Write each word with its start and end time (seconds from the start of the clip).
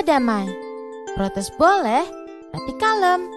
Damai. 0.00 0.48
Protes 1.12 1.52
boleh, 1.60 2.08
tapi 2.48 2.72
kalem. 2.80 3.28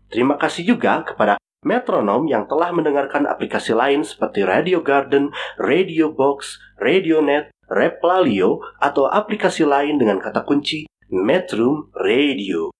Terima 0.06 0.39
kasih 0.39 0.62
juga 0.62 1.03
kepada 1.03 1.34
metronom 1.67 2.31
yang 2.31 2.47
telah 2.47 2.70
mendengarkan 2.70 3.27
aplikasi 3.27 3.75
lain 3.75 4.06
seperti 4.06 4.47
Radio 4.47 4.86
Garden, 4.86 5.34
Radio 5.59 6.14
Box, 6.14 6.62
RadioNet, 6.78 7.51
Replalio, 7.67 8.62
atau 8.79 9.11
aplikasi 9.11 9.67
lain 9.67 9.98
dengan 9.98 10.23
kata 10.23 10.47
kunci 10.47 10.86
Metrum 11.11 11.91
Radio. 11.91 12.70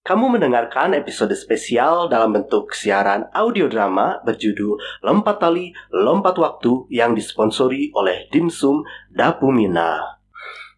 Kamu 0.00 0.32
mendengarkan 0.32 0.96
episode 0.96 1.36
spesial 1.36 2.08
dalam 2.08 2.32
bentuk 2.32 2.72
siaran 2.72 3.28
audio 3.36 3.68
drama 3.68 4.16
berjudul 4.24 5.04
Lompat 5.04 5.44
Tali, 5.44 5.76
Lompat 5.92 6.40
Waktu 6.40 6.88
yang 6.88 7.12
disponsori 7.12 7.92
oleh 7.92 8.24
Dimsum 8.32 8.80
Dapumina. 9.12 10.00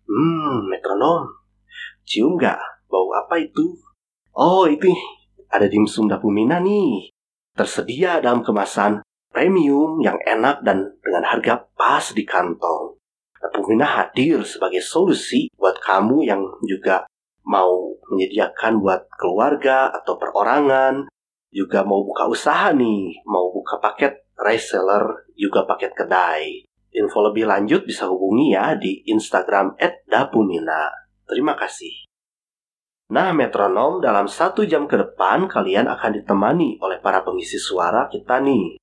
Hmm, 0.03 0.67
metronom. 0.67 1.39
Cium 2.03 2.35
nggak? 2.35 2.59
Bau 2.91 3.15
apa 3.15 3.39
itu? 3.39 3.79
Oh, 4.35 4.67
itu 4.67 4.91
ada 5.55 5.71
dimsum 5.71 6.11
Dapumina 6.11 6.59
nih. 6.59 7.15
Tersedia 7.55 8.19
dalam 8.19 8.43
kemasan 8.43 9.07
premium 9.31 10.03
yang 10.03 10.19
enak 10.27 10.67
dan 10.67 10.99
dengan 10.99 11.23
harga 11.31 11.71
pas 11.79 12.11
di 12.11 12.27
kantong. 12.27 12.99
Dapumina 13.39 13.87
hadir 13.87 14.43
sebagai 14.43 14.83
solusi 14.83 15.47
buat 15.55 15.79
kamu 15.79 16.27
yang 16.27 16.43
juga 16.67 17.07
mau 17.47 17.99
menyediakan 18.11 18.79
buat 18.79 19.11
keluarga 19.19 19.91
atau 19.91 20.19
perorangan, 20.19 21.11
juga 21.53 21.85
mau 21.85 22.01
buka 22.03 22.27
usaha 22.31 22.73
nih, 22.73 23.23
mau 23.29 23.53
buka 23.53 23.77
paket 23.83 24.25
reseller, 24.41 25.29
juga 25.37 25.69
paket 25.69 25.93
kedai. 25.93 26.65
Info 26.93 27.25
lebih 27.25 27.49
lanjut 27.49 27.89
bisa 27.89 28.05
hubungi 28.09 28.53
ya 28.53 28.77
di 28.77 29.05
Instagram 29.09 29.77
@dapumina. 30.09 30.93
Terima 31.25 31.57
kasih. 31.57 32.05
Nah, 33.13 33.33
metronom 33.37 34.01
dalam 34.01 34.25
satu 34.25 34.65
jam 34.65 34.89
ke 34.89 34.97
depan 34.97 35.45
kalian 35.45 35.85
akan 35.89 36.21
ditemani 36.21 36.81
oleh 36.81 37.01
para 37.01 37.21
pengisi 37.21 37.61
suara 37.61 38.09
kita 38.09 38.41
nih. 38.41 38.81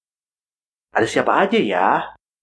Ada 0.94 1.06
siapa 1.06 1.34
aja 1.46 1.58
ya? 1.58 1.90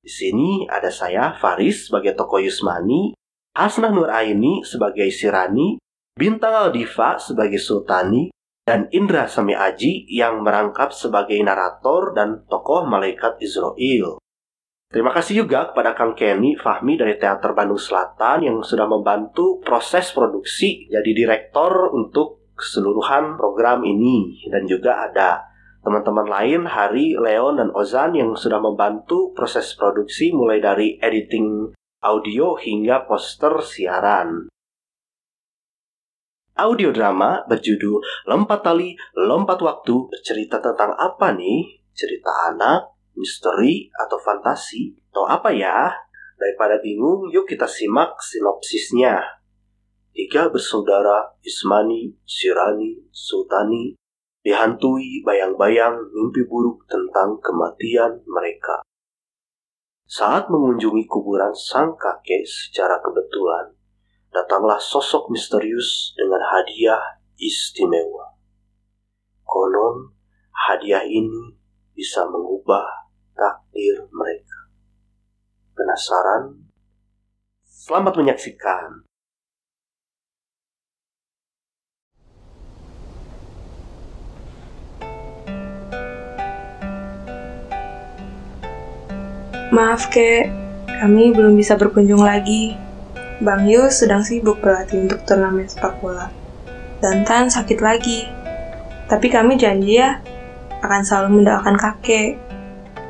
Di 0.02 0.10
sini 0.10 0.66
ada 0.70 0.90
saya, 0.90 1.34
Faris, 1.34 1.90
sebagai 1.90 2.14
Toko 2.14 2.38
Yusmani, 2.38 3.14
Hasnah 3.54 3.90
Nur 3.90 4.10
Aini 4.10 4.62
sebagai 4.62 5.10
Sirani, 5.10 5.78
Bintang 6.16 6.56
Aldiva 6.56 7.20
sebagai 7.20 7.60
Sultani, 7.60 8.32
dan 8.66 8.88
Indra 8.88 9.30
Sami 9.30 9.52
Aji 9.52 10.08
yang 10.10 10.40
merangkap 10.40 10.90
sebagai 10.90 11.36
narator 11.38 12.16
dan 12.16 12.42
tokoh 12.50 12.88
malaikat 12.88 13.38
Israel. 13.38 14.18
Terima 14.88 15.12
kasih 15.12 15.44
juga 15.44 15.70
kepada 15.70 15.92
Kang 15.92 16.16
Kenny 16.16 16.56
Fahmi 16.56 16.96
dari 16.96 17.20
Teater 17.20 17.52
Bandung 17.52 17.78
Selatan 17.78 18.42
yang 18.42 18.58
sudah 18.64 18.88
membantu 18.88 19.60
proses 19.60 20.10
produksi 20.10 20.88
jadi 20.88 21.10
direktor 21.12 21.92
untuk 21.92 22.48
keseluruhan 22.56 23.36
program 23.36 23.84
ini 23.84 24.40
dan 24.48 24.64
juga 24.64 25.04
ada 25.04 25.44
teman-teman 25.84 26.26
lain 26.26 26.64
Hari, 26.64 27.14
Leon, 27.20 27.60
dan 27.60 27.70
Ozan 27.76 28.16
yang 28.16 28.32
sudah 28.34 28.58
membantu 28.58 29.36
proses 29.36 29.76
produksi 29.76 30.32
mulai 30.32 30.64
dari 30.64 30.98
editing 30.98 31.76
audio 32.02 32.56
hingga 32.58 33.04
poster 33.04 33.60
siaran. 33.60 34.48
Audio 36.56 36.88
drama 36.88 37.44
berjudul 37.44 38.00
Lompat 38.32 38.64
Tali, 38.64 38.96
Lompat 39.12 39.60
Waktu 39.60 40.08
bercerita 40.08 40.56
tentang 40.56 40.96
apa 40.96 41.36
nih? 41.36 41.84
Cerita 41.92 42.32
anak, 42.48 42.96
misteri, 43.12 43.92
atau 43.92 44.16
fantasi? 44.16 44.96
Atau 45.12 45.28
apa 45.28 45.52
ya? 45.52 45.92
Daripada 46.40 46.80
bingung, 46.80 47.28
yuk 47.28 47.44
kita 47.44 47.68
simak 47.68 48.16
sinopsisnya. 48.24 49.20
Tiga 50.16 50.48
bersaudara, 50.48 51.36
Ismani, 51.44 52.16
Sirani, 52.24 53.04
Sultani, 53.12 53.92
dihantui 54.40 55.20
bayang-bayang 55.28 56.08
mimpi 56.08 56.40
buruk 56.48 56.88
tentang 56.88 57.36
kematian 57.44 58.24
mereka. 58.24 58.80
Saat 60.08 60.48
mengunjungi 60.48 61.04
kuburan 61.04 61.52
sang 61.52 62.00
kakek 62.00 62.48
secara 62.48 62.96
kebetulan, 63.04 63.76
datanglah 64.36 64.76
sosok 64.76 65.32
misterius 65.32 66.12
dengan 66.12 66.44
hadiah 66.52 67.00
istimewa. 67.40 68.36
Konon, 69.48 70.12
hadiah 70.52 71.08
ini 71.08 71.56
bisa 71.96 72.28
mengubah 72.28 72.84
takdir 73.32 74.04
mereka. 74.12 74.68
Penasaran? 75.72 76.68
Selamat 77.64 78.20
menyaksikan. 78.20 79.08
Maaf 89.72 90.08
kek, 90.12 90.48
kami 91.00 91.32
belum 91.32 91.56
bisa 91.56 91.76
berkunjung 91.76 92.20
lagi. 92.20 92.85
Bang 93.36 93.68
Yus 93.68 94.00
sedang 94.00 94.24
sibuk 94.24 94.64
berlatih 94.64 95.04
untuk 95.04 95.20
turnamen 95.28 95.68
sepak 95.68 96.00
bola. 96.00 96.32
Dan 97.04 97.28
Tan 97.28 97.52
sakit 97.52 97.84
lagi. 97.84 98.24
Tapi 99.06 99.28
kami 99.28 99.60
janji 99.60 100.00
ya, 100.00 100.24
akan 100.80 101.02
selalu 101.04 101.42
mendoakan 101.42 101.76
kakek. 101.76 102.40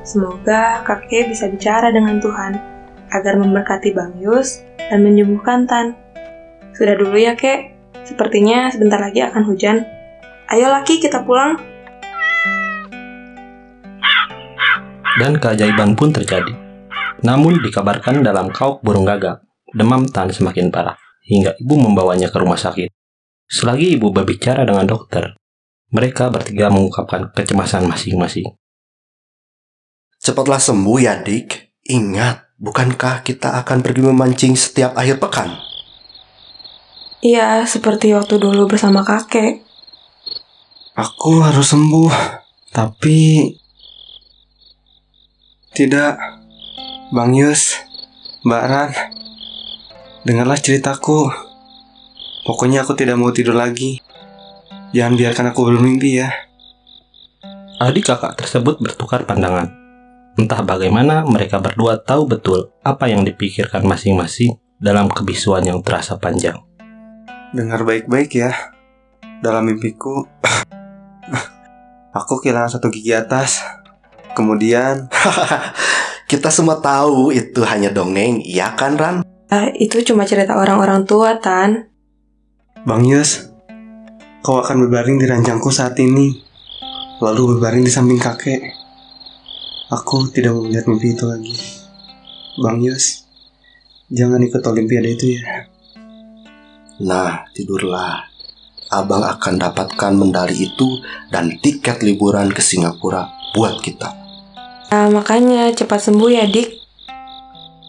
Semoga 0.02 0.82
kakek 0.82 1.30
bisa 1.30 1.46
bicara 1.46 1.94
dengan 1.94 2.18
Tuhan, 2.18 2.58
agar 3.14 3.38
memberkati 3.38 3.94
Bang 3.94 4.18
Yus 4.18 4.66
dan 4.90 5.06
menyembuhkan 5.06 5.70
Tan. 5.70 5.94
Sudah 6.74 6.98
dulu 6.98 7.14
ya 7.14 7.38
kek, 7.38 7.72
sepertinya 8.02 8.68
sebentar 8.74 8.98
lagi 8.98 9.22
akan 9.22 9.46
hujan. 9.46 9.86
Ayo 10.50 10.68
laki 10.68 10.98
kita 10.98 11.22
pulang. 11.22 11.76
dan 15.16 15.40
keajaiban 15.40 15.96
pun 15.96 16.12
terjadi. 16.12 16.52
Namun 17.24 17.64
dikabarkan 17.64 18.20
dalam 18.20 18.52
kauk 18.52 18.84
burung 18.84 19.08
gagak, 19.08 19.40
demam 19.76 20.08
Tan 20.08 20.32
semakin 20.32 20.72
parah, 20.72 20.96
hingga 21.28 21.52
ibu 21.60 21.76
membawanya 21.76 22.32
ke 22.32 22.40
rumah 22.40 22.56
sakit. 22.56 22.88
Selagi 23.46 24.00
ibu 24.00 24.08
berbicara 24.10 24.64
dengan 24.64 24.88
dokter, 24.88 25.36
mereka 25.92 26.32
bertiga 26.32 26.72
mengungkapkan 26.72 27.30
kecemasan 27.30 27.86
masing-masing. 27.86 28.56
Cepatlah 30.18 30.58
sembuh 30.58 30.98
ya, 30.98 31.22
Dik. 31.22 31.78
Ingat, 31.86 32.58
bukankah 32.58 33.22
kita 33.22 33.62
akan 33.62 33.84
pergi 33.84 34.02
memancing 34.02 34.58
setiap 34.58 34.98
akhir 34.98 35.22
pekan? 35.22 35.54
Iya, 37.22 37.62
seperti 37.62 38.10
waktu 38.10 38.42
dulu 38.42 38.66
bersama 38.66 39.06
kakek. 39.06 39.62
Aku 40.98 41.44
harus 41.44 41.70
sembuh, 41.70 42.10
tapi 42.74 43.52
tidak. 45.76 46.18
Bang 47.14 47.38
Yus, 47.38 47.78
Mbak 48.42 48.64
Ran, 48.66 48.90
dengarlah 50.26 50.58
ceritaku. 50.58 51.30
Pokoknya 52.42 52.82
aku 52.82 52.98
tidak 52.98 53.14
mau 53.14 53.30
tidur 53.30 53.54
lagi. 53.54 54.02
Jangan 54.90 55.14
biarkan 55.14 55.46
aku 55.54 55.70
bermimpi 55.70 56.18
ya. 56.18 56.34
Adik 57.78 58.10
kakak 58.10 58.34
tersebut 58.34 58.82
bertukar 58.82 59.22
pandangan. 59.22 59.70
Entah 60.34 60.66
bagaimana 60.66 61.22
mereka 61.22 61.62
berdua 61.62 62.02
tahu 62.02 62.26
betul 62.26 62.74
apa 62.82 63.06
yang 63.06 63.22
dipikirkan 63.22 63.86
masing-masing 63.86 64.58
dalam 64.82 65.06
kebisuan 65.06 65.62
yang 65.62 65.78
terasa 65.80 66.18
panjang. 66.18 66.58
Dengar 67.54 67.86
baik-baik 67.86 68.34
ya. 68.34 68.50
Dalam 69.38 69.68
mimpiku, 69.68 70.26
aku 72.18 72.34
kehilangan 72.42 72.80
satu 72.80 72.90
gigi 72.90 73.14
atas. 73.14 73.62
Kemudian, 74.34 75.06
Kita 76.26 76.50
semua 76.50 76.82
tahu 76.82 77.30
itu 77.30 77.62
hanya 77.62 77.94
dongeng, 77.94 78.42
iya 78.42 78.74
kan 78.74 78.98
Ran? 78.98 79.22
Ah, 79.46 79.70
itu 79.78 80.02
cuma 80.02 80.26
cerita 80.26 80.58
orang-orang 80.58 81.06
tua, 81.06 81.38
Tan. 81.38 81.86
Bang 82.82 83.06
Yus, 83.06 83.46
kau 84.42 84.58
akan 84.58 84.86
berbaring 84.86 85.22
di 85.22 85.26
ranjangku 85.26 85.70
saat 85.70 85.94
ini. 86.02 86.34
Lalu 87.22 87.54
berbaring 87.56 87.86
di 87.86 87.92
samping 87.94 88.18
kakek. 88.18 88.58
Aku 89.94 90.26
tidak 90.34 90.50
mau 90.50 90.66
melihat 90.66 90.90
mimpi 90.90 91.14
itu 91.14 91.24
lagi. 91.30 91.54
Bang 92.58 92.82
Yus, 92.82 93.22
jangan 94.10 94.42
ikut 94.42 94.66
olimpiade 94.66 95.14
itu 95.14 95.38
ya. 95.38 95.70
Nah, 97.06 97.46
tidurlah. 97.54 98.26
Abang 98.90 99.22
akan 99.22 99.62
dapatkan 99.62 100.12
medali 100.14 100.66
itu 100.66 101.02
dan 101.30 101.54
tiket 101.62 102.02
liburan 102.02 102.50
ke 102.50 102.62
Singapura 102.62 103.30
buat 103.54 103.78
kita. 103.82 104.10
Nah, 104.90 105.10
makanya 105.10 105.70
cepat 105.74 106.06
sembuh 106.06 106.30
ya, 106.30 106.46
Dik. 106.46 106.68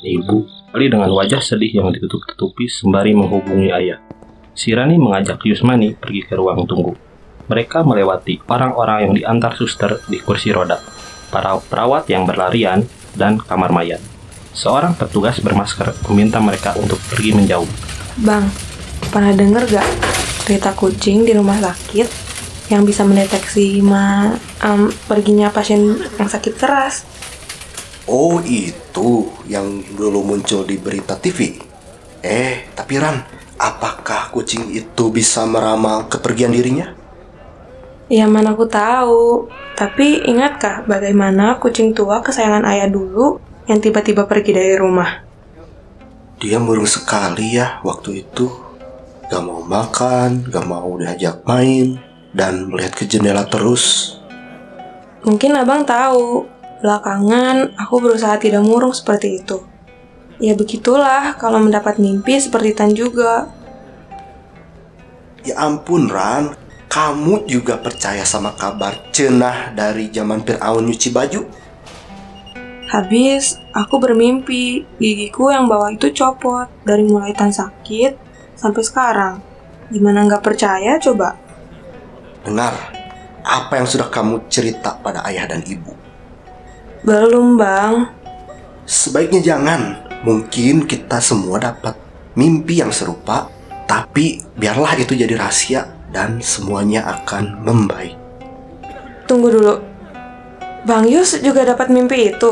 Ibu, 0.02 0.57
kali 0.78 0.94
dengan 0.94 1.10
wajah 1.10 1.42
sedih 1.42 1.82
yang 1.82 1.90
ditutup-tutupi 1.90 2.70
sembari 2.70 3.10
menghubungi 3.18 3.74
ayah. 3.74 3.98
Si 4.54 4.70
Rani 4.78 5.02
mengajak 5.02 5.42
Yusmani 5.42 5.98
pergi 5.98 6.22
ke 6.22 6.38
ruang 6.38 6.70
tunggu. 6.70 6.94
Mereka 7.50 7.82
melewati 7.82 8.46
orang-orang 8.46 9.10
yang 9.10 9.14
diantar 9.18 9.58
suster 9.58 9.98
di 10.06 10.22
kursi 10.22 10.54
roda, 10.54 10.78
para 11.34 11.58
perawat 11.58 12.06
yang 12.14 12.30
berlarian, 12.30 12.86
dan 13.18 13.42
kamar 13.42 13.74
mayat. 13.74 13.98
Seorang 14.54 14.94
petugas 14.94 15.42
bermasker 15.42 15.98
meminta 16.14 16.38
mereka 16.38 16.78
untuk 16.78 17.02
pergi 17.10 17.34
menjauh. 17.34 17.70
Bang, 18.22 18.46
pernah 19.10 19.34
denger 19.34 19.82
gak 19.82 19.90
cerita 20.46 20.78
kucing 20.78 21.26
di 21.26 21.34
rumah 21.34 21.58
sakit 21.58 22.06
yang 22.70 22.86
bisa 22.86 23.02
mendeteksi 23.02 23.82
ma 23.82 24.30
em, 24.62 24.94
perginya 25.10 25.50
pasien 25.50 25.98
yang 26.22 26.30
sakit 26.30 26.54
keras? 26.54 27.17
Oh, 28.08 28.40
itu 28.40 29.28
yang 29.52 29.84
dulu 29.92 30.24
muncul 30.24 30.64
di 30.64 30.80
berita 30.80 31.20
TV. 31.20 31.60
Eh, 32.24 32.72
tapi 32.72 32.96
Ran, 32.96 33.20
apakah 33.60 34.32
kucing 34.32 34.72
itu 34.72 35.12
bisa 35.12 35.44
meramal 35.44 36.08
kepergian 36.08 36.56
dirinya? 36.56 36.96
Ya 38.08 38.24
mana 38.32 38.56
aku 38.56 38.64
tahu. 38.64 39.52
Tapi 39.76 40.24
ingatkah 40.24 40.88
bagaimana 40.88 41.60
kucing 41.60 41.92
tua 41.92 42.24
kesayangan 42.24 42.64
ayah 42.72 42.88
dulu 42.88 43.44
yang 43.68 43.84
tiba-tiba 43.84 44.24
pergi 44.24 44.56
dari 44.56 44.74
rumah? 44.80 45.28
Dia 46.40 46.64
murung 46.64 46.88
sekali 46.88 47.60
ya 47.60 47.84
waktu 47.84 48.24
itu. 48.24 48.48
Gak 49.28 49.44
mau 49.44 49.60
makan, 49.60 50.48
gak 50.48 50.64
mau 50.64 50.96
diajak 50.96 51.44
main, 51.44 52.00
dan 52.32 52.72
melihat 52.72 52.96
ke 52.96 53.04
jendela 53.04 53.44
terus. 53.44 54.16
Mungkin 55.28 55.60
abang 55.60 55.84
tahu, 55.84 56.48
belakangan 56.82 57.74
aku 57.78 57.96
berusaha 58.02 58.38
tidak 58.38 58.62
murung 58.62 58.94
seperti 58.94 59.42
itu. 59.42 59.64
Ya 60.38 60.54
begitulah 60.54 61.34
kalau 61.42 61.58
mendapat 61.58 61.98
mimpi 61.98 62.38
seperti 62.38 62.78
Tan 62.78 62.94
juga. 62.94 63.50
Ya 65.42 65.58
ampun 65.58 66.06
Ran, 66.06 66.54
kamu 66.86 67.50
juga 67.50 67.82
percaya 67.82 68.22
sama 68.22 68.54
kabar 68.54 69.10
cenah 69.10 69.74
dari 69.74 70.14
zaman 70.14 70.46
Fir'aun 70.46 70.86
nyuci 70.86 71.10
baju? 71.10 71.42
Habis, 72.88 73.60
aku 73.74 74.00
bermimpi 74.00 74.86
gigiku 74.96 75.52
yang 75.52 75.66
bawah 75.68 75.92
itu 75.92 76.14
copot 76.14 76.70
dari 76.86 77.04
mulai 77.04 77.34
Tan 77.34 77.50
sakit 77.50 78.14
sampai 78.54 78.84
sekarang. 78.86 79.36
Gimana 79.90 80.30
nggak 80.30 80.46
percaya 80.46 81.02
coba? 81.02 81.34
Dengar, 82.46 82.78
apa 83.42 83.74
yang 83.76 83.90
sudah 83.90 84.08
kamu 84.14 84.46
cerita 84.48 85.02
pada 85.02 85.26
ayah 85.26 85.50
dan 85.50 85.66
ibu? 85.66 85.97
Belum 87.08 87.56
bang, 87.56 88.04
Sebaiknya 88.84 89.40
jangan. 89.40 89.96
Mungkin 90.28 90.84
kita 90.84 91.24
semua 91.24 91.56
dapat 91.56 91.96
mimpi 92.36 92.84
yang 92.84 92.92
serupa, 92.92 93.48
tapi 93.88 94.44
biarlah 94.60 94.92
itu 95.00 95.16
jadi 95.16 95.40
rahasia 95.40 95.88
dan 96.12 96.44
semuanya 96.44 97.08
akan 97.08 97.64
membaik. 97.64 98.12
tunggu 99.24 99.48
dulu. 99.52 99.76
Bang 100.84 101.08
Yus 101.08 101.40
juga 101.40 101.64
dapat 101.64 101.88
mimpi 101.88 102.32
itu. 102.32 102.52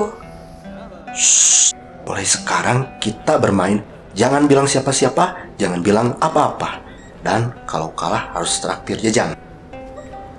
Mulai 2.07 2.23
sekarang 2.23 2.99
kita 3.03 3.35
bermain. 3.35 3.83
Jangan 4.15 4.47
bilang 4.47 4.71
siapa-siapa, 4.71 5.55
jangan 5.59 5.83
bilang 5.83 6.15
apa-apa. 6.23 6.79
Dan 7.19 7.51
kalau 7.67 7.91
kalah 7.91 8.31
harus 8.31 8.55
traktir 8.63 9.03
jajan. 9.03 9.35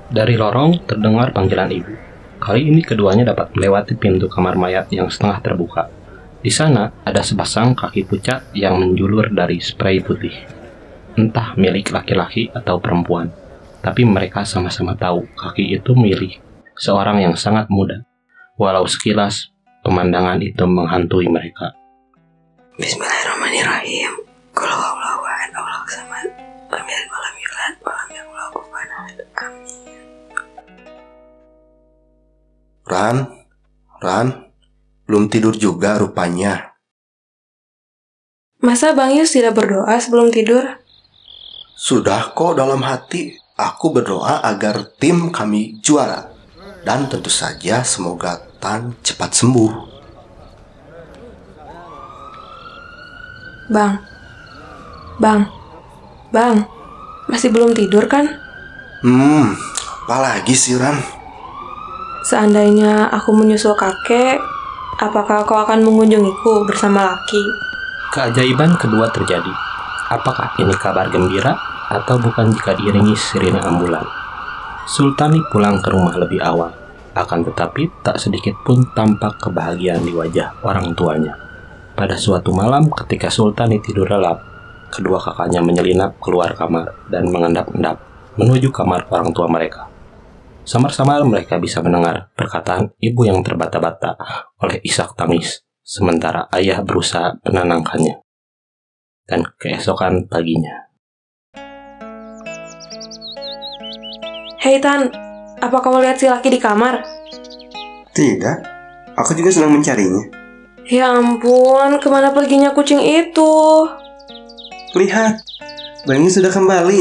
Dari 0.08 0.40
lorong 0.40 0.88
terdengar 0.88 1.36
panggilan 1.36 1.68
ibu. 1.68 2.15
Kali 2.46 2.62
ini 2.62 2.78
keduanya 2.78 3.34
dapat 3.34 3.58
melewati 3.58 3.98
pintu 3.98 4.30
kamar 4.30 4.54
mayat 4.54 4.86
yang 4.94 5.10
setengah 5.10 5.42
terbuka. 5.42 5.90
Di 6.38 6.46
sana 6.54 6.94
ada 7.02 7.18
sepasang 7.18 7.74
kaki 7.74 8.06
pucat 8.06 8.54
yang 8.54 8.78
menjulur 8.78 9.34
dari 9.34 9.58
spray 9.58 9.98
putih. 9.98 10.46
Entah 11.18 11.58
milik 11.58 11.90
laki-laki 11.90 12.46
atau 12.54 12.78
perempuan. 12.78 13.34
Tapi 13.82 14.06
mereka 14.06 14.46
sama-sama 14.46 14.94
tahu 14.94 15.26
kaki 15.34 15.74
itu 15.74 15.90
milik 15.98 16.38
seorang 16.78 17.18
yang 17.18 17.34
sangat 17.34 17.66
muda. 17.66 18.06
Walau 18.54 18.86
sekilas 18.86 19.50
pemandangan 19.82 20.38
itu 20.38 20.62
menghantui 20.70 21.26
mereka. 21.26 21.74
Bismillahirrahmanirrahim. 22.78 24.25
Ran, 32.86 33.26
Ran, 33.98 34.46
belum 35.10 35.26
tidur 35.26 35.58
juga 35.58 35.98
rupanya. 35.98 36.78
Masa 38.62 38.94
Bang 38.94 39.10
Yus 39.10 39.34
tidak 39.34 39.58
berdoa 39.58 39.98
sebelum 39.98 40.30
tidur? 40.30 40.78
Sudah 41.74 42.30
kok 42.30 42.54
dalam 42.54 42.86
hati, 42.86 43.34
aku 43.58 43.90
berdoa 43.90 44.38
agar 44.46 44.86
tim 45.02 45.34
kami 45.34 45.82
juara. 45.82 46.30
Dan 46.86 47.10
tentu 47.10 47.26
saja 47.26 47.82
semoga 47.82 48.46
Tan 48.62 48.94
cepat 49.02 49.34
sembuh. 49.34 49.72
Bang. 53.66 53.98
Bang. 55.18 55.42
Bang. 56.30 56.62
Masih 57.26 57.50
belum 57.50 57.74
tidur 57.74 58.06
kan? 58.06 58.30
Hmm, 59.02 59.58
apalagi 60.06 60.54
sih 60.54 60.78
Ran? 60.78 61.15
Seandainya 62.26 63.06
aku 63.14 63.30
menyusul 63.30 63.78
kakek, 63.78 64.42
apakah 64.98 65.46
kau 65.46 65.62
akan 65.62 65.78
mengunjungiku 65.86 66.66
bersama 66.66 67.14
laki? 67.14 67.38
Keajaiban 68.10 68.74
kedua 68.74 69.06
terjadi. 69.14 69.54
Apakah 70.10 70.58
ini 70.58 70.74
kabar 70.74 71.06
gembira 71.06 71.54
atau 71.86 72.18
bukan 72.18 72.50
jika 72.50 72.74
diiringi 72.74 73.14
sirine 73.14 73.62
ambulan? 73.62 74.02
Sultani 74.90 75.38
pulang 75.54 75.78
ke 75.78 75.94
rumah 75.94 76.18
lebih 76.18 76.42
awal, 76.42 76.74
akan 77.14 77.46
tetapi 77.46 78.02
tak 78.02 78.18
sedikit 78.18 78.58
pun 78.66 78.82
tampak 78.90 79.38
kebahagiaan 79.38 80.02
di 80.02 80.10
wajah 80.10 80.50
orang 80.66 80.98
tuanya. 80.98 81.38
Pada 81.94 82.18
suatu 82.18 82.50
malam 82.50 82.90
ketika 82.90 83.30
Sultani 83.30 83.78
tidur 83.78 84.10
lelap, 84.10 84.42
kedua 84.90 85.22
kakaknya 85.22 85.62
menyelinap 85.62 86.18
keluar 86.18 86.58
kamar 86.58 86.90
dan 87.06 87.30
mengendap-endap 87.30 88.02
menuju 88.34 88.74
kamar 88.74 89.06
orang 89.14 89.30
tua 89.30 89.46
mereka. 89.46 89.94
Samar-samar 90.66 91.22
mereka 91.22 91.62
bisa 91.62 91.78
mendengar 91.78 92.34
perkataan 92.34 92.90
ibu 92.98 93.22
yang 93.22 93.38
terbata-bata 93.46 94.18
oleh 94.58 94.82
Ishak 94.82 95.14
tangis, 95.14 95.62
sementara 95.86 96.50
ayah 96.50 96.82
berusaha 96.82 97.38
menenangkannya. 97.46 98.18
Dan 99.26 99.46
keesokan 99.62 100.26
paginya, 100.26 100.90
Hei 104.58 104.82
Tan, 104.82 105.06
apa 105.62 105.78
kamu 105.78 106.02
lihat 106.02 106.18
si 106.18 106.26
laki 106.26 106.50
di 106.50 106.58
kamar? 106.58 107.06
Tidak, 108.10 108.56
aku 109.14 109.38
juga 109.38 109.54
sedang 109.54 109.70
mencarinya. 109.70 110.34
Ya 110.90 111.14
ampun, 111.14 112.02
ke 112.02 112.10
mana 112.10 112.34
perginya 112.34 112.74
kucing 112.74 112.98
itu? 113.02 113.54
Lihat, 114.98 115.46
Bangnya 116.06 116.30
sudah 116.30 116.50
kembali. 116.54 117.00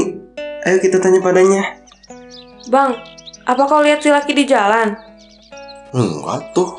Ayo 0.66 0.78
kita 0.82 0.98
tanya 0.98 1.22
padanya. 1.22 1.78
Bang, 2.74 2.98
apa 3.46 3.62
kau 3.70 3.86
lihat 3.86 4.02
si 4.02 4.10
laki 4.10 4.34
di 4.34 4.50
jalan? 4.50 4.98
Enggak 5.94 6.52
tuh, 6.58 6.76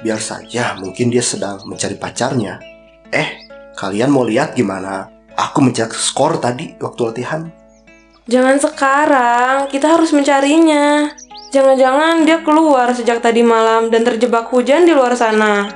biar 0.00 0.18
saja 0.18 0.74
mungkin 0.80 1.12
dia 1.12 1.20
sedang 1.20 1.60
mencari 1.68 1.94
pacarnya. 1.94 2.56
Eh, 3.12 3.46
kalian 3.76 4.10
mau 4.10 4.24
lihat 4.24 4.56
gimana? 4.56 5.12
Aku 5.36 5.60
mencet 5.60 5.92
skor 5.92 6.40
tadi 6.40 6.72
waktu 6.80 7.00
latihan. 7.04 7.42
Jangan 8.26 8.56
sekarang, 8.58 9.56
kita 9.68 9.86
harus 9.92 10.10
mencarinya. 10.10 11.12
Jangan-jangan 11.54 12.26
dia 12.26 12.42
keluar 12.42 12.90
sejak 12.90 13.22
tadi 13.22 13.44
malam 13.44 13.92
dan 13.92 14.02
terjebak 14.02 14.50
hujan 14.50 14.82
di 14.82 14.96
luar 14.96 15.14
sana. 15.14 15.70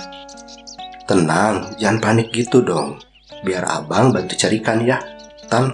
Tenang, 1.07 1.77
jangan 1.79 2.01
panik 2.03 2.33
gitu 2.35 2.65
dong. 2.65 2.99
Biar 3.47 3.69
abang 3.69 4.11
bantu 4.11 4.35
carikan 4.35 4.83
ya. 4.83 4.99
Tan, 5.47 5.71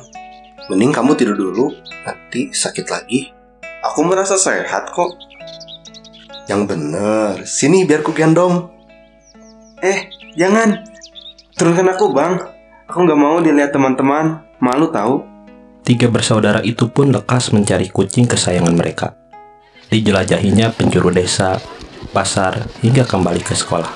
mending 0.68 0.92
kamu 0.92 1.16
tidur 1.16 1.38
dulu, 1.38 1.72
nanti 2.04 2.52
sakit 2.52 2.86
lagi. 2.92 3.35
Aku 3.86 4.02
merasa 4.02 4.34
sehat 4.34 4.90
kok. 4.90 5.14
Yang 6.50 6.62
bener, 6.74 7.46
sini 7.46 7.86
biar 7.86 8.02
ku 8.02 8.10
gendong. 8.10 8.66
Eh, 9.78 10.10
jangan. 10.34 10.82
Turunkan 11.54 11.94
aku, 11.94 12.10
Bang. 12.10 12.42
Aku 12.90 13.06
nggak 13.06 13.18
mau 13.18 13.38
dilihat 13.38 13.70
teman-teman. 13.70 14.42
Malu 14.58 14.90
tahu. 14.90 15.22
Tiga 15.86 16.10
bersaudara 16.10 16.66
itu 16.66 16.90
pun 16.90 17.14
lekas 17.14 17.54
mencari 17.54 17.86
kucing 17.86 18.26
kesayangan 18.26 18.74
mereka. 18.74 19.14
Dijelajahinya 19.86 20.74
penjuru 20.74 21.14
desa, 21.14 21.62
pasar, 22.10 22.66
hingga 22.82 23.06
kembali 23.06 23.38
ke 23.38 23.54
sekolah. 23.54 23.90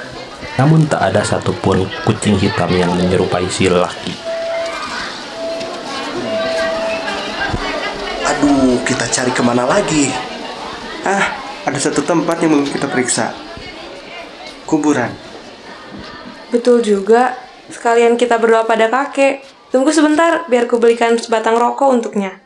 Namun 0.54 0.86
tak 0.86 1.02
ada 1.02 1.26
satupun 1.26 1.82
kucing 2.06 2.38
hitam 2.38 2.70
yang 2.70 2.94
menyerupai 2.94 3.50
si 3.50 3.66
lelaki. 3.66 4.29
Aduh, 8.60 8.76
kita 8.84 9.08
cari 9.08 9.32
ke 9.32 9.40
mana 9.40 9.64
lagi? 9.64 10.12
Ah, 11.00 11.32
ada 11.64 11.80
satu 11.80 12.04
tempat 12.04 12.44
yang 12.44 12.52
belum 12.52 12.68
kita 12.68 12.92
periksa. 12.92 13.32
Kuburan. 14.68 15.08
Betul 16.52 16.84
juga. 16.84 17.40
Sekalian 17.72 18.20
kita 18.20 18.36
berdoa 18.36 18.68
pada 18.68 18.92
kakek. 18.92 19.40
Tunggu 19.72 19.88
sebentar 19.96 20.44
biar 20.52 20.68
ku 20.68 20.76
belikan 20.76 21.16
sebatang 21.16 21.56
rokok 21.56 21.88
untuknya. 21.88 22.36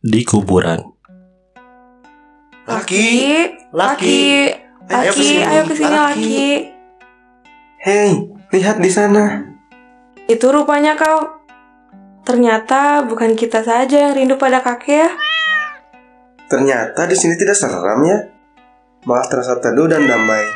Di 0.00 0.24
kuburan, 0.24 0.80
Laki, 2.64 3.04
Laki, 3.76 3.76
Laki. 3.76 4.20
Ayo 4.88 5.12
Laki, 5.12 5.20
ke 5.20 5.20
sini, 5.20 5.44
ayo 5.44 5.62
ke 5.68 5.74
sini 5.76 5.84
Laki. 5.84 6.00
Laki. 6.00 6.48
Hei, 7.84 8.10
lihat 8.56 8.80
di 8.80 8.88
sana. 8.88 9.52
Itu 10.32 10.48
rupanya 10.48 10.96
kau. 10.96 11.41
Ternyata 12.22 13.02
bukan 13.02 13.34
kita 13.34 13.66
saja 13.66 14.08
yang 14.08 14.14
rindu 14.14 14.38
pada 14.38 14.62
kakek 14.62 14.94
ya. 14.94 15.10
Ternyata 16.46 17.10
di 17.10 17.16
sini 17.18 17.34
tidak 17.34 17.58
seram 17.58 17.98
ya. 18.06 18.18
Malah 19.02 19.26
terasa 19.26 19.58
teduh 19.58 19.90
dan 19.90 20.06
damai. 20.06 20.46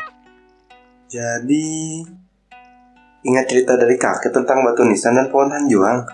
Jadi, 1.11 2.03
ingat 3.27 3.45
cerita 3.51 3.75
dari 3.75 3.99
kakek 3.99 4.31
tentang 4.31 4.63
batu 4.63 4.87
nisan 4.87 5.19
dan 5.19 5.27
pohon 5.27 5.51
hanjuang. 5.51 6.07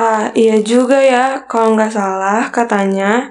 Ah, 0.00 0.32
iya 0.32 0.56
juga 0.64 1.04
ya. 1.04 1.44
Kalau 1.44 1.76
nggak 1.76 1.92
salah 1.92 2.48
katanya. 2.48 3.28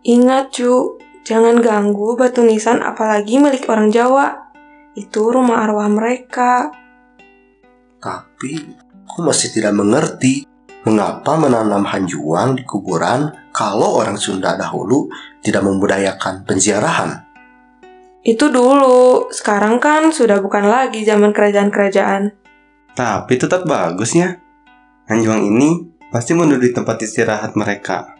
Ingat 0.00 0.56
cu, 0.56 0.96
jangan 1.28 1.60
ganggu 1.60 2.16
batu 2.16 2.40
nisan 2.40 2.80
apalagi 2.80 3.36
milik 3.36 3.68
orang 3.68 3.92
Jawa. 3.92 4.48
Itu 4.96 5.28
rumah 5.28 5.68
arwah 5.68 5.92
mereka. 5.92 6.72
Tapi, 8.00 8.52
aku 9.04 9.20
masih 9.20 9.52
tidak 9.52 9.76
mengerti 9.76 10.49
mengapa 10.84 11.36
menanam 11.36 11.84
hanjuang 11.84 12.56
di 12.56 12.64
kuburan 12.64 13.28
kalau 13.52 14.00
orang 14.00 14.16
Sunda 14.16 14.56
dahulu 14.56 15.12
tidak 15.44 15.64
membudayakan 15.64 16.44
penziarahan. 16.48 17.28
Itu 18.20 18.52
dulu, 18.52 19.32
sekarang 19.32 19.80
kan 19.80 20.12
sudah 20.12 20.44
bukan 20.44 20.68
lagi 20.68 21.04
zaman 21.08 21.32
kerajaan-kerajaan. 21.32 22.36
Tapi 22.92 23.34
tetap 23.40 23.64
bagusnya. 23.64 24.36
Hanjuang 25.08 25.40
ini 25.40 25.88
pasti 26.12 26.36
menjadi 26.36 26.80
tempat 26.80 27.00
istirahat 27.00 27.56
mereka. 27.56 28.12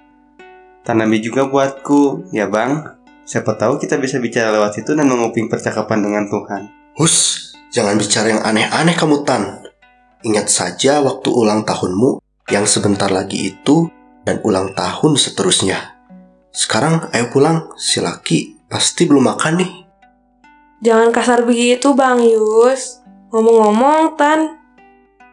Tanami 0.80 1.20
juga 1.20 1.44
buatku, 1.46 2.32
ya 2.32 2.48
bang. 2.48 2.96
Siapa 3.28 3.54
tahu 3.60 3.76
kita 3.76 4.00
bisa 4.00 4.16
bicara 4.18 4.50
lewat 4.50 4.80
situ 4.80 4.96
dan 4.96 5.06
menguping 5.06 5.52
percakapan 5.52 6.00
dengan 6.02 6.24
Tuhan. 6.26 6.62
Hus, 6.96 7.36
jangan 7.70 7.94
bicara 8.00 8.32
yang 8.32 8.42
aneh-aneh 8.42 8.96
kamu 8.96 9.22
Tan. 9.22 9.68
Ingat 10.24 10.48
saja 10.48 11.04
waktu 11.04 11.28
ulang 11.30 11.62
tahunmu 11.62 12.29
yang 12.50 12.66
sebentar 12.66 13.08
lagi 13.08 13.54
itu 13.54 13.86
dan 14.26 14.42
ulang 14.42 14.74
tahun 14.74 15.14
seterusnya. 15.14 15.96
Sekarang 16.50 17.06
ayo 17.14 17.30
pulang, 17.30 17.70
si 17.78 18.02
laki 18.02 18.58
pasti 18.66 19.06
belum 19.06 19.30
makan 19.30 19.54
nih. 19.62 19.72
Jangan 20.82 21.14
kasar 21.14 21.46
begitu 21.46 21.94
Bang 21.94 22.18
Yus. 22.26 22.98
Ngomong-ngomong, 23.30 24.18
Tan. 24.18 24.58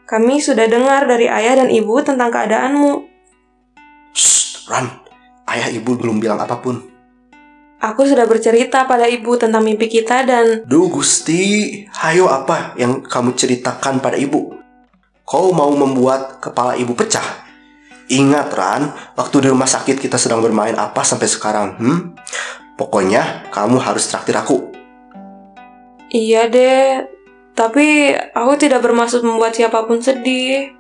Kami 0.06 0.38
sudah 0.38 0.70
dengar 0.70 1.10
dari 1.10 1.26
ayah 1.26 1.58
dan 1.66 1.74
ibu 1.74 1.98
tentang 2.06 2.30
keadaanmu. 2.30 2.94
Shh, 4.14 4.70
Ran, 4.70 4.88
ayah 5.50 5.74
ibu 5.74 5.98
belum 5.98 6.22
bilang 6.22 6.38
apa 6.38 6.62
pun. 6.62 6.80
Aku 7.82 8.06
sudah 8.06 8.26
bercerita 8.30 8.86
pada 8.86 9.06
ibu 9.10 9.38
tentang 9.38 9.62
mimpi 9.62 9.86
kita 9.86 10.26
dan 10.26 10.66
Duh 10.66 10.90
Gusti, 10.90 11.86
hayo 11.94 12.26
apa 12.30 12.74
yang 12.78 13.06
kamu 13.06 13.38
ceritakan 13.38 14.02
pada 14.02 14.18
ibu? 14.18 14.58
Kau 15.28 15.52
mau 15.52 15.68
membuat 15.76 16.40
kepala 16.40 16.80
ibu 16.80 16.96
pecah? 16.96 17.44
Ingat 18.08 18.48
Ran, 18.56 18.96
waktu 19.20 19.44
di 19.44 19.48
rumah 19.52 19.68
sakit 19.68 20.00
kita 20.00 20.16
sedang 20.16 20.40
bermain 20.40 20.72
apa 20.80 21.04
sampai 21.04 21.28
sekarang? 21.28 21.76
Hmm? 21.76 22.00
Pokoknya 22.80 23.52
kamu 23.52 23.76
harus 23.84 24.08
traktir 24.08 24.40
aku. 24.40 24.72
iya 26.16 26.48
deh. 26.48 27.04
Tapi 27.52 28.16
aku 28.32 28.56
tidak 28.56 28.80
bermaksud 28.80 29.20
membuat 29.20 29.52
siapa 29.52 29.84
pun 29.84 30.00
sedih. 30.00 30.72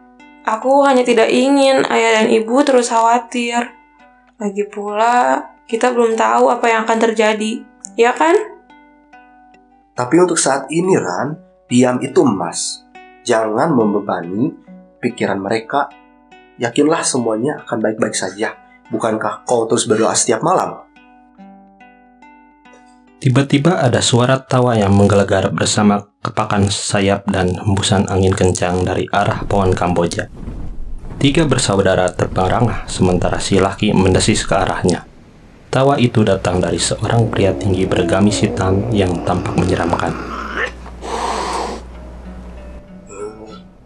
Aku 0.47 0.79
hanya 0.87 1.03
tidak 1.03 1.27
ingin 1.27 1.83
ayah 1.83 2.23
dan 2.23 2.31
ibu 2.31 2.63
terus 2.63 2.87
khawatir. 2.87 3.67
Lagi 4.39 4.63
pula, 4.71 5.43
kita 5.67 5.91
belum 5.91 6.15
tahu 6.15 6.47
apa 6.47 6.71
yang 6.71 6.87
akan 6.87 6.99
terjadi. 7.11 7.67
Ya 7.99 8.15
kan? 8.15 8.39
Tapi 9.91 10.15
untuk 10.23 10.39
saat 10.39 10.71
ini 10.71 10.95
Ran, 10.95 11.35
diam 11.67 11.99
itu 11.99 12.23
emas. 12.23 12.86
Jangan 13.27 13.75
membebani 13.75 14.55
pikiran 15.03 15.43
mereka. 15.43 15.91
Yakinlah 16.63 17.03
semuanya 17.03 17.59
akan 17.67 17.83
baik-baik 17.83 18.15
saja. 18.15 18.55
Bukankah 18.87 19.43
kau 19.43 19.67
terus 19.67 19.83
berdoa 19.83 20.15
setiap 20.15 20.39
malam? 20.39 20.87
tiba-tiba 23.17 23.83
ada 23.83 23.99
suara 23.99 24.39
tawa 24.39 24.79
yang 24.79 24.95
menggelegar 24.95 25.51
bersama 25.51 26.05
kepakan 26.23 26.71
sayap 26.71 27.27
dan 27.27 27.59
hembusan 27.59 28.07
angin 28.07 28.31
kencang 28.31 28.87
dari 28.87 29.03
arah 29.11 29.43
pohon 29.43 29.75
Kamboja. 29.75 30.31
Tiga 31.19 31.43
bersaudara 31.43 32.07
terperangah 32.13 32.87
sementara 32.87 33.41
si 33.43 33.59
laki 33.59 33.91
mendesis 33.91 34.47
ke 34.47 34.55
arahnya. 34.55 35.03
Tawa 35.67 35.99
itu 35.99 36.23
datang 36.23 36.63
dari 36.63 36.79
seorang 36.79 37.27
pria 37.27 37.51
tinggi 37.51 37.83
bergamis 37.83 38.47
hitam 38.47 38.93
yang 38.95 39.25
tampak 39.27 39.59
menyeramkan. 39.59 40.15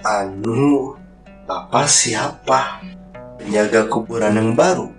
Anu, 0.01 0.97
Bapak 1.45 1.85
siapa? 1.85 2.81
Penjaga 3.37 3.85
kuburan 3.85 4.33
yang 4.33 4.57
baru. 4.57 4.89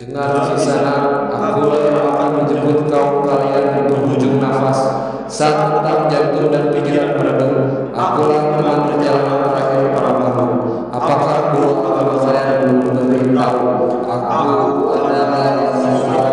Dengar 0.00 0.56
di 0.56 0.56
sana, 0.56 1.28
aku 1.28 1.68
yang 1.84 2.00
akan 2.00 2.28
menjemput 2.40 2.88
kau 2.88 3.28
kalian 3.28 3.84
berhujung 3.84 4.40
nafas 4.40 4.80
saat 5.28 5.68
tentang 5.68 6.08
jantung 6.08 6.48
dan 6.48 6.72
pikiran 6.72 7.12
meredup. 7.12 7.52
Akulah 7.92 8.56
teman 8.56 8.78
perjalanan 8.88 9.52
terakhir 9.52 9.84
para 9.92 10.10
makhluk. 10.16 10.52
Apakah 10.88 11.38
guru 11.52 11.70
agama 11.84 12.14
kalian 12.24 12.48
belum 12.64 12.88
memberitahu? 12.88 13.60
Aku 14.08 14.56
adalah 14.96 15.28
yang 15.60 15.76
sesuai. 15.76 16.32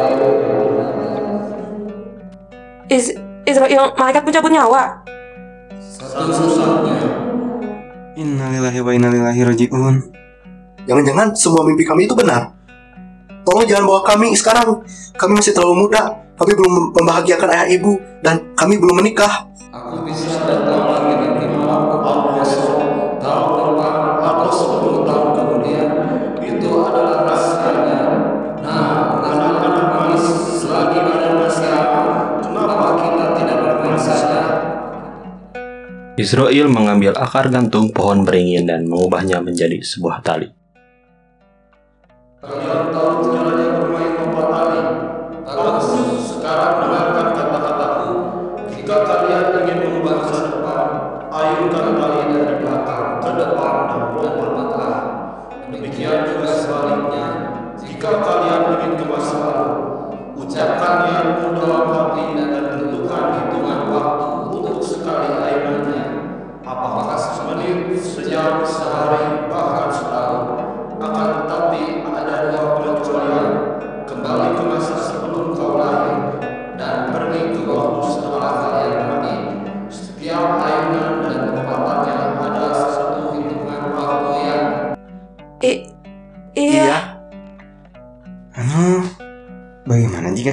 Is 2.87 3.11
Israel, 3.43 3.91
malaikat 3.99 4.23
pencabut 4.23 4.55
nyawa. 4.55 5.00
Wa 8.91 8.99
innalillahi 8.99 9.47
raji'un. 9.47 9.95
Jangan-jangan 10.83 11.31
semua 11.31 11.63
mimpi 11.63 11.87
kami 11.87 12.11
itu 12.11 12.11
benar. 12.11 12.51
Tolong 13.47 13.63
jangan 13.63 13.87
bawa 13.87 14.03
kami 14.03 14.35
sekarang. 14.35 14.83
Kami 15.15 15.31
masih 15.39 15.55
terlalu 15.55 15.87
muda. 15.87 16.19
Kami 16.35 16.51
belum 16.59 16.91
membahagiakan 16.99 17.47
ayah 17.55 17.67
ibu 17.71 17.95
dan 18.19 18.51
kami 18.51 18.75
belum 18.75 18.99
menikah. 18.99 19.47
Aku 19.71 20.03
bisa 20.03 20.43
datang 20.43 21.00
Israel 36.21 36.69
mengambil 36.69 37.17
akar 37.17 37.49
gantung 37.49 37.89
pohon 37.89 38.21
beringin 38.21 38.69
dan 38.69 38.85
mengubahnya 38.85 39.41
menjadi 39.41 39.81
sebuah 39.81 40.21
tali. 40.21 40.60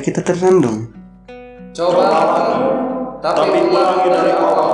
Kita 0.08 0.24
tertandung? 0.24 0.88
Coba 1.76 2.08
tapi 3.20 3.60
ulangi 3.68 4.08
dari 4.08 4.32
awal. 4.32 4.72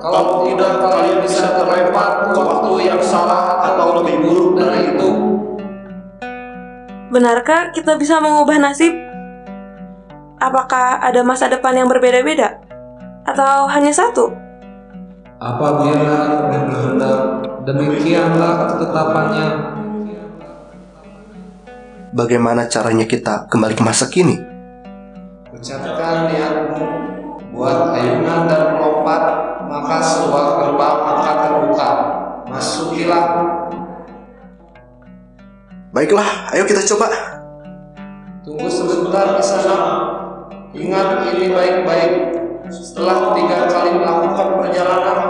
Kalau 0.00 0.48
tidak 0.48 0.80
kalian 0.80 1.20
bisa 1.20 1.52
terlempar 1.52 2.32
ke 2.32 2.40
waktu 2.40 2.72
yang 2.88 3.02
salah 3.04 3.60
atau 3.60 4.00
lebih 4.00 4.24
buruk 4.24 4.56
dari 4.56 4.96
itu. 4.96 5.08
Benarkah 7.12 7.76
kita 7.76 8.00
bisa 8.00 8.22
mengubah 8.24 8.56
nasib? 8.56 8.96
Apakah 10.40 11.04
ada 11.04 11.20
masa 11.20 11.52
depan 11.52 11.76
yang 11.76 11.92
berbeda-beda? 11.92 12.64
Atau 13.28 13.68
hanya 13.68 13.92
satu? 13.92 14.32
Apabila 15.36 16.48
berkehendak, 16.48 17.20
demikianlah 17.68 18.52
ketetapannya. 18.72 19.48
Bagaimana 22.16 22.64
caranya 22.72 23.04
kita 23.04 23.44
kembali 23.52 23.74
ke 23.76 23.84
masa 23.84 24.08
kini? 24.08 24.49
Ucapkan 25.60 26.32
niatmu, 26.32 26.80
buat 27.52 27.92
ayunan 27.92 28.48
dan 28.48 28.80
melompat, 28.80 29.22
maka 29.68 30.00
sebuah 30.00 30.56
gerbang 30.56 30.96
akan 31.04 31.36
terbuka. 31.36 31.88
Masukilah. 32.48 33.24
Baiklah, 35.92 36.48
ayo 36.56 36.64
kita 36.64 36.80
coba. 36.88 37.12
Tunggu 38.40 38.72
sebentar 38.72 39.36
di 39.36 39.44
sana. 39.44 39.78
Ingat 40.72 41.28
ini 41.28 41.52
baik-baik. 41.52 42.12
Setelah 42.72 43.36
tiga 43.36 43.68
kali 43.68 44.00
melakukan 44.00 44.64
perjalanan, 44.64 45.20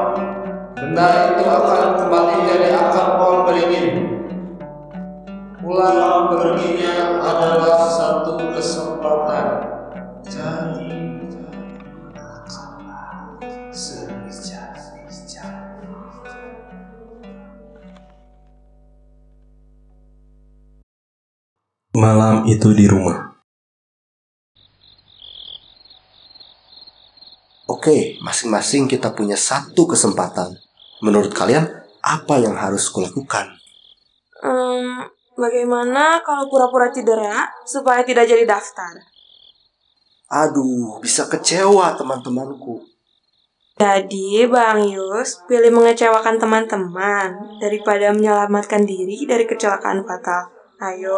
benda 0.78 1.34
itu 1.34 1.42
akan 1.42 2.06
kembali 2.06 2.36
jadi 2.46 2.68
akar 2.78 3.09
itu 22.50 22.74
di 22.74 22.90
rumah. 22.90 23.30
Oke, 27.70 28.18
masing-masing 28.18 28.90
kita 28.90 29.14
punya 29.14 29.38
satu 29.38 29.86
kesempatan. 29.86 30.58
Menurut 31.06 31.30
kalian, 31.30 31.70
apa 32.02 32.42
yang 32.42 32.58
harus 32.58 32.90
kulakukan? 32.90 33.46
Hmm, 34.42 35.06
bagaimana 35.38 36.18
kalau 36.26 36.50
pura-pura 36.50 36.90
cedera 36.90 37.46
supaya 37.62 38.02
tidak 38.02 38.26
jadi 38.26 38.42
daftar? 38.42 38.98
Aduh, 40.26 40.98
bisa 40.98 41.30
kecewa 41.30 41.94
teman-temanku. 41.94 42.82
Jadi, 43.78 44.44
Bang 44.50 44.84
Yus 44.84 45.40
pilih 45.48 45.72
mengecewakan 45.72 46.36
teman-teman 46.36 47.32
daripada 47.62 48.12
menyelamatkan 48.12 48.84
diri 48.84 49.24
dari 49.24 49.46
kecelakaan 49.46 50.04
fatal. 50.04 50.52
Ayo. 50.82 51.16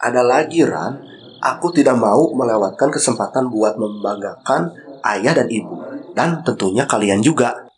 Ada 0.00 0.24
lagi, 0.24 0.64
Ran. 0.64 0.96
Aku 1.44 1.68
tidak 1.76 2.00
mau 2.00 2.32
melewatkan 2.32 2.88
kesempatan 2.88 3.52
buat 3.52 3.76
membanggakan 3.76 4.72
ayah 5.04 5.36
dan 5.36 5.48
ibu. 5.52 5.76
Dan 6.16 6.40
tentunya 6.40 6.88
kalian 6.88 7.20
juga. 7.20 7.68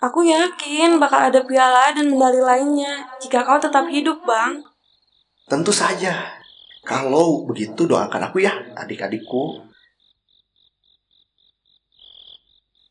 Aku 0.00 0.24
yakin 0.24 1.00
bakal 1.00 1.32
ada 1.32 1.44
piala 1.44 1.92
dan 1.92 2.12
medali 2.12 2.40
lainnya 2.40 3.08
jika 3.20 3.44
kau 3.44 3.60
tetap 3.60 3.88
hidup, 3.88 4.24
Bang. 4.24 4.60
Tentu 5.48 5.72
saja. 5.72 6.32
Kalau 6.84 7.48
begitu 7.48 7.88
doakan 7.88 8.28
aku 8.28 8.44
ya, 8.44 8.52
adik-adikku. 8.76 9.64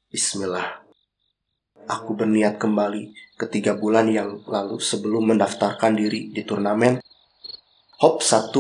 Bismillah. 0.09 0.81
Aku 1.89 2.13
berniat 2.13 2.61
kembali 2.61 3.13
ke 3.37 3.45
tiga 3.49 3.77
bulan 3.77 4.09
yang 4.09 4.41
lalu 4.45 4.77
sebelum 4.77 5.33
mendaftarkan 5.33 5.97
diri 5.97 6.29
di 6.33 6.41
turnamen 6.45 7.01
Hop 8.03 8.19
1, 8.19 8.51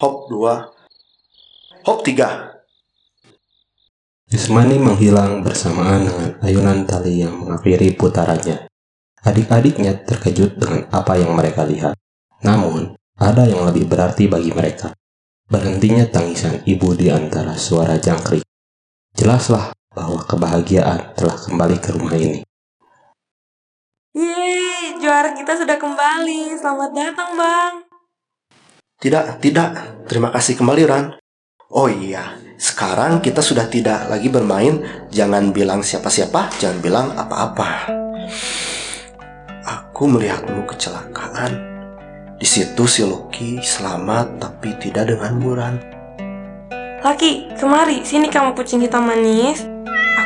Hop 0.00 0.32
2, 0.32 1.84
Hop 1.84 1.98
3. 2.00 2.56
Yusmani 4.32 4.80
menghilang 4.80 5.44
bersamaan 5.44 6.08
dengan 6.08 6.40
ayunan 6.40 6.88
tali 6.88 7.20
yang 7.20 7.36
mengakhiri 7.36 7.92
putarannya. 8.00 8.64
Adik-adiknya 9.28 9.92
terkejut 10.08 10.56
dengan 10.56 10.88
apa 10.88 11.20
yang 11.20 11.36
mereka 11.36 11.68
lihat. 11.68 12.00
Namun, 12.40 12.96
ada 13.20 13.44
yang 13.44 13.60
lebih 13.68 13.84
berarti 13.84 14.24
bagi 14.24 14.56
mereka. 14.56 14.96
Berhentinya 15.44 16.08
tangisan 16.08 16.64
ibu 16.64 16.96
di 16.96 17.12
antara 17.12 17.60
suara 17.60 18.00
jangkrik. 18.00 18.40
Jelaslah 19.20 19.76
bahwa 19.92 20.24
kebahagiaan 20.24 21.12
telah 21.12 21.36
kembali 21.36 21.76
ke 21.76 21.92
rumah 21.92 22.16
ini. 22.16 22.40
Yeay, 24.16 24.96
juara 24.96 25.36
kita 25.36 25.60
sudah 25.60 25.76
kembali. 25.76 26.56
Selamat 26.56 26.90
datang, 26.96 27.36
Bang. 27.36 27.89
Tidak, 29.00 29.40
tidak. 29.40 30.04
Terima 30.04 30.28
kasih 30.28 30.60
kembali, 30.60 30.82
Ran. 30.84 31.16
Oh 31.72 31.88
iya, 31.88 32.36
sekarang 32.60 33.24
kita 33.24 33.40
sudah 33.40 33.64
tidak 33.64 34.12
lagi 34.12 34.28
bermain. 34.28 34.84
Jangan 35.08 35.56
bilang 35.56 35.80
siapa-siapa, 35.80 36.52
jangan 36.60 36.78
bilang 36.84 37.06
apa-apa. 37.16 37.88
Aku 39.64 40.04
melihatmu 40.04 40.68
kecelakaan. 40.68 41.56
Di 42.36 42.44
situ 42.44 42.84
si 42.84 43.00
Loki 43.00 43.64
selamat 43.64 44.36
tapi 44.36 44.76
tidak 44.76 45.16
dengan 45.16 45.32
Buran. 45.40 45.80
Laki, 47.00 47.56
kemari. 47.56 48.04
Sini 48.04 48.28
kamu 48.28 48.52
kucing 48.52 48.84
hitam 48.84 49.08
manis. 49.08 49.64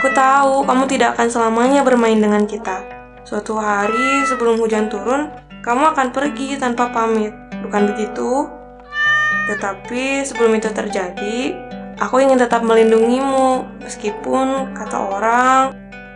Aku 0.03 0.11
tahu 0.11 0.67
kamu 0.67 0.91
tidak 0.91 1.15
akan 1.15 1.31
selamanya 1.31 1.87
bermain 1.87 2.19
dengan 2.19 2.43
kita. 2.43 2.83
Suatu 3.23 3.55
hari 3.55 4.27
sebelum 4.27 4.59
hujan 4.59 4.91
turun, 4.91 5.31
kamu 5.63 5.95
akan 5.95 6.11
pergi 6.11 6.59
tanpa 6.59 6.91
pamit. 6.91 7.31
Bukan 7.63 7.95
begitu? 7.95 8.64
Tetapi 9.45 10.25
sebelum 10.25 10.57
itu 10.57 10.73
terjadi, 10.73 11.53
aku 12.01 12.25
ingin 12.25 12.41
tetap 12.41 12.65
melindungimu. 12.65 13.69
Meskipun 13.85 14.73
kata 14.73 14.97
orang, 14.97 15.63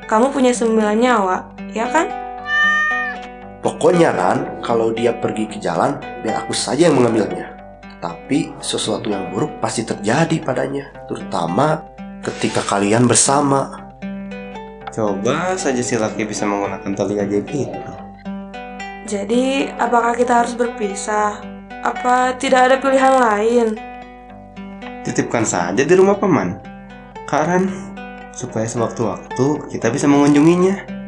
kamu 0.08 0.32
punya 0.32 0.52
sembilan 0.56 0.96
nyawa, 0.96 1.36
ya 1.76 1.86
kan? 1.92 2.08
Pokoknya 3.60 4.14
Ran, 4.14 4.62
kalau 4.64 4.96
dia 4.96 5.12
pergi 5.12 5.44
ke 5.44 5.60
jalan, 5.60 6.00
biar 6.24 6.46
aku 6.46 6.56
saja 6.56 6.88
yang 6.88 6.96
mengambilnya. 6.96 7.52
Tapi 7.98 8.54
sesuatu 8.62 9.10
yang 9.10 9.34
buruk 9.34 9.58
pasti 9.58 9.82
terjadi 9.82 10.38
padanya, 10.40 10.88
terutama 11.10 11.84
ketika 12.22 12.62
kalian 12.64 13.04
bersama. 13.10 13.90
Coba 14.94 15.58
saja 15.58 15.82
si 15.84 15.98
laki 15.98 16.24
bisa 16.24 16.46
menggunakan 16.48 16.90
tali 16.96 17.18
ajaib 17.18 17.44
itu. 17.50 17.92
Jadi, 19.04 19.68
apakah 19.76 20.16
kita 20.16 20.44
harus 20.44 20.54
berpisah? 20.54 21.57
Apa 21.78 22.34
tidak 22.34 22.70
ada 22.70 22.76
pilihan 22.82 23.14
lain? 23.14 23.66
Titipkan 25.06 25.46
saja 25.46 25.78
di 25.78 25.94
rumah 25.94 26.18
paman. 26.18 26.58
Karen, 27.22 27.70
supaya 28.34 28.66
sewaktu-waktu 28.66 29.70
kita 29.70 29.86
bisa 29.94 30.10
mengunjunginya. 30.10 30.98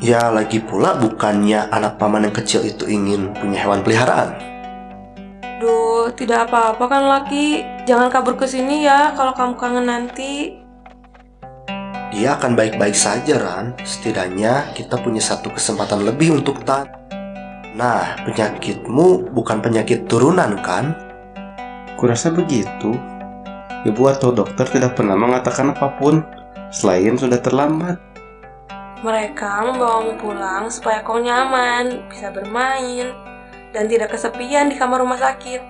Ya 0.00 0.28
lagi 0.32 0.60
pula 0.60 0.96
bukannya 0.96 1.68
anak 1.72 1.96
paman 2.00 2.28
yang 2.28 2.36
kecil 2.36 2.64
itu 2.64 2.88
ingin 2.88 3.32
punya 3.36 3.64
hewan 3.64 3.84
peliharaan. 3.84 4.36
Duh, 5.60 6.12
tidak 6.12 6.52
apa-apa 6.52 6.84
kan 6.84 7.02
Laki. 7.08 7.64
Jangan 7.88 8.12
kabur 8.12 8.36
ke 8.36 8.44
sini 8.44 8.84
ya 8.84 9.12
kalau 9.16 9.32
kamu 9.32 9.54
kangen 9.56 9.86
nanti. 9.88 10.60
Dia 12.16 12.36
akan 12.36 12.56
baik-baik 12.56 12.96
saja 12.96 13.40
Ran. 13.40 13.76
Setidaknya 13.84 14.72
kita 14.72 15.00
punya 15.00 15.20
satu 15.20 15.52
kesempatan 15.52 16.04
lebih 16.04 16.40
untuk 16.40 16.64
tan. 16.64 16.88
Nah, 17.76 18.16
penyakitmu 18.24 19.36
bukan 19.36 19.60
penyakit 19.60 20.08
turunan 20.08 20.56
kan? 20.64 20.96
Kurasa 22.00 22.32
begitu. 22.32 22.96
Ibu 23.84 24.02
atau 24.16 24.32
dokter 24.32 24.64
tidak 24.66 24.96
pernah 24.96 25.14
mengatakan 25.14 25.76
apa 25.76 25.92
pun 26.00 26.24
selain 26.72 27.20
sudah 27.20 27.36
terlambat. 27.38 28.00
Mereka 29.04 29.68
membawamu 29.68 30.16
pulang 30.16 30.72
supaya 30.72 31.04
kau 31.04 31.20
nyaman, 31.20 32.08
bisa 32.08 32.32
bermain, 32.32 33.12
dan 33.76 33.84
tidak 33.92 34.16
kesepian 34.16 34.72
di 34.72 34.80
kamar 34.80 35.04
rumah 35.04 35.20
sakit. 35.20 35.60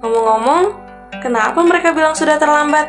Ngomong-ngomong, 0.00 0.92
Kenapa 1.20 1.60
mereka 1.60 1.92
bilang 1.92 2.16
sudah 2.16 2.40
terlambat? 2.40 2.88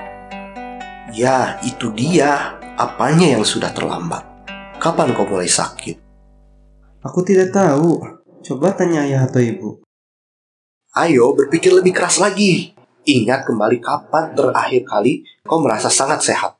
Ya, 1.11 1.59
itu 1.59 1.91
dia. 1.91 2.55
Apanya 2.79 3.35
yang 3.35 3.43
sudah 3.43 3.69
terlambat? 3.75 4.23
Kapan 4.79 5.11
kau 5.11 5.27
mulai 5.27 5.51
sakit? 5.51 5.99
Aku 7.03 7.19
tidak 7.21 7.51
tahu. 7.51 8.22
Coba 8.43 8.75
tanya 8.75 9.07
ayah 9.07 9.23
atau 9.23 9.39
ibu. 9.39 9.79
Ayo 10.99 11.31
berpikir 11.31 11.71
lebih 11.71 11.95
keras 11.95 12.19
lagi. 12.19 12.75
Ingat 13.07 13.47
kembali 13.47 13.79
kapan 13.79 14.35
terakhir 14.35 14.83
kali 14.83 15.23
kau 15.47 15.63
merasa 15.63 15.87
sangat 15.87 16.19
sehat. 16.19 16.59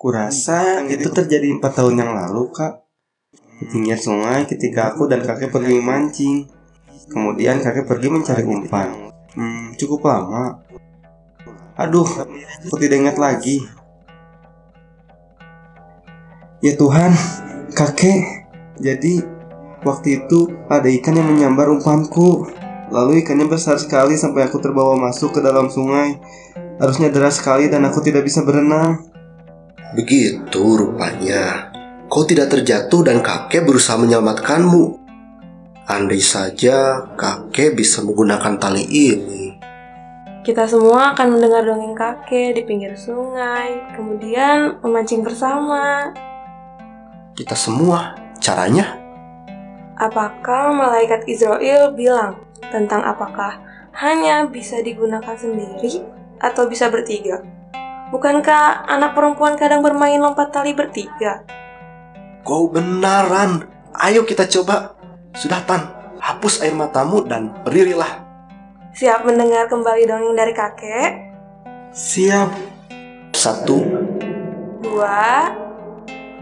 Kurasa 0.00 0.80
itu 0.88 1.12
terjadi 1.12 1.52
empat 1.52 1.84
tahun 1.84 2.00
yang 2.00 2.16
lalu, 2.16 2.48
Kak. 2.48 2.88
Di 3.60 3.64
pinggir 3.68 4.00
sungai 4.00 4.48
ketika 4.48 4.96
aku 4.96 5.04
dan 5.04 5.20
kakek 5.20 5.52
pergi 5.52 5.72
memancing. 5.76 6.48
Kemudian 7.12 7.60
kakek 7.60 7.84
pergi 7.84 8.08
mencari 8.08 8.42
umpan. 8.48 9.12
Hmm, 9.36 9.76
cukup 9.76 10.08
lama. 10.08 10.64
Aduh, 11.76 12.08
aku 12.64 12.76
tidak 12.80 13.04
ingat 13.04 13.16
lagi. 13.20 13.60
Ya 16.64 16.72
Tuhan, 16.72 17.12
kakek. 17.76 18.48
Jadi, 18.80 19.41
waktu 19.82 20.22
itu 20.22 20.50
ada 20.70 20.86
ikan 20.88 21.18
yang 21.18 21.28
menyambar 21.30 21.70
umpanku. 21.70 22.50
Lalu 22.92 23.24
ikannya 23.24 23.48
besar 23.48 23.80
sekali 23.80 24.14
sampai 24.18 24.46
aku 24.46 24.60
terbawa 24.60 24.94
masuk 24.98 25.36
ke 25.36 25.40
dalam 25.40 25.72
sungai. 25.72 26.20
Harusnya 26.76 27.08
deras 27.08 27.40
sekali 27.40 27.70
dan 27.70 27.86
aku 27.88 28.02
tidak 28.04 28.26
bisa 28.26 28.44
berenang. 28.44 29.06
Begitu 29.96 30.60
rupanya. 30.60 31.72
Kau 32.12 32.28
tidak 32.28 32.52
terjatuh 32.52 33.00
dan 33.00 33.24
kakek 33.24 33.64
berusaha 33.64 33.96
menyelamatkanmu. 33.96 35.00
Andai 35.88 36.20
saja 36.20 37.08
kakek 37.16 37.74
bisa 37.74 38.04
menggunakan 38.04 38.60
tali 38.60 38.84
ini. 38.84 39.56
Kita 40.42 40.66
semua 40.66 41.14
akan 41.14 41.38
mendengar 41.38 41.62
dongeng 41.62 41.94
kakek 41.94 42.58
di 42.58 42.62
pinggir 42.66 42.98
sungai, 42.98 43.94
kemudian 43.94 44.78
memancing 44.82 45.22
bersama. 45.22 46.10
Kita 47.32 47.54
semua, 47.54 48.18
caranya? 48.42 49.01
Apakah 50.02 50.74
malaikat 50.74 51.30
Israel 51.30 51.94
bilang 51.94 52.42
tentang 52.74 53.06
apakah 53.06 53.62
hanya 54.02 54.50
bisa 54.50 54.82
digunakan 54.82 55.38
sendiri 55.38 56.02
atau 56.42 56.66
bisa 56.66 56.90
bertiga? 56.90 57.38
Bukankah 58.10 58.90
anak 58.90 59.14
perempuan 59.14 59.54
kadang 59.54 59.78
bermain 59.78 60.18
lompat 60.18 60.50
tali 60.50 60.74
bertiga? 60.74 61.46
Kau 62.42 62.66
benaran. 62.66 63.70
Ayo 63.94 64.26
kita 64.26 64.50
coba. 64.50 64.98
Sudah 65.38 65.62
Tan, 65.62 65.86
hapus 66.18 66.66
air 66.66 66.74
matamu 66.74 67.22
dan 67.22 67.54
berdirilah. 67.62 68.26
Siap 68.98 69.22
mendengar 69.22 69.70
kembali 69.70 70.02
dongeng 70.02 70.34
dari 70.34 70.50
kakek? 70.50 71.10
Siap. 71.94 72.50
Satu, 73.32 73.80
Dua, 74.82 75.48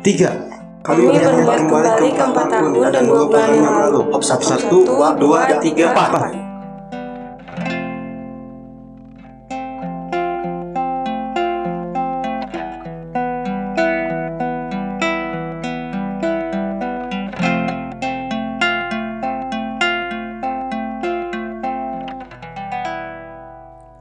Tiga. 0.01 0.60
Kami 0.81 1.13
berniat 1.13 1.61
kembali 1.69 2.09
ke 2.17 2.23
empat 2.25 2.47
tahun 2.49 2.73
dan 2.89 3.05
dua 3.05 3.29
bulan 3.29 3.53
yang 3.53 3.69
lalu. 3.85 4.01
hop 4.17 4.25
satu, 4.25 4.49
Satu, 4.49 4.81
dua, 4.89 5.13
dua, 5.13 5.45
tiga, 5.61 5.93
empat. 5.93 6.33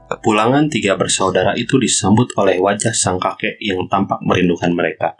Kepulangan 0.08 0.72
tiga 0.72 0.96
bersaudara 0.96 1.60
itu 1.60 1.76
disambut 1.76 2.32
oleh 2.39 2.56
wajah 2.63 2.96
sang 2.96 3.20
kakek 3.20 3.60
yang 3.60 3.84
tampak 3.92 4.24
merindukan 4.24 4.72
mereka. 4.72 5.20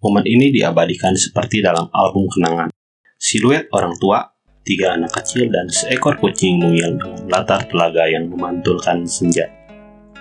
Momen 0.00 0.24
ini 0.24 0.48
diabadikan 0.48 1.12
seperti 1.12 1.60
dalam 1.60 1.92
album 1.92 2.24
kenangan. 2.32 2.72
Siluet 3.20 3.68
orang 3.68 3.92
tua, 4.00 4.32
tiga 4.64 4.96
anak 4.96 5.12
kecil, 5.12 5.52
dan 5.52 5.68
seekor 5.68 6.16
kucing 6.16 6.56
mungil 6.56 6.96
dengan 6.96 7.28
latar 7.28 7.68
telaga 7.68 8.08
yang 8.08 8.32
memantulkan 8.32 9.04
senja. 9.04 9.52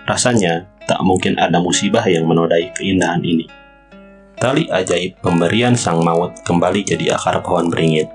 Rasanya, 0.04 0.68
tak 0.84 1.00
mungkin 1.00 1.40
ada 1.40 1.64
musibah 1.64 2.04
yang 2.12 2.28
menodai 2.28 2.76
keindahan 2.76 3.24
ini. 3.24 3.48
Tali 4.36 4.68
ajaib 4.68 5.24
pemberian 5.24 5.80
sang 5.80 6.04
maut 6.04 6.36
kembali 6.44 6.84
jadi 6.84 7.16
akar 7.16 7.40
pohon 7.40 7.72
beringin. 7.72 8.12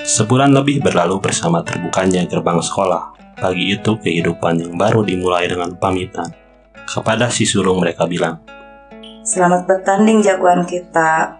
Sebulan 0.00 0.56
lebih 0.56 0.80
berlalu 0.80 1.20
bersama 1.20 1.60
terbukanya 1.60 2.24
gerbang 2.24 2.64
sekolah. 2.64 3.36
Pagi 3.36 3.76
itu 3.76 4.00
kehidupan 4.00 4.64
yang 4.64 4.80
baru 4.80 5.04
dimulai 5.04 5.44
dengan 5.44 5.76
pamitan. 5.76 6.32
Kepada 6.88 7.28
si 7.28 7.44
sulung 7.44 7.84
mereka 7.84 8.08
bilang, 8.08 8.40
Selamat 9.22 9.70
bertanding 9.70 10.18
jagoan 10.18 10.66
kita. 10.66 11.38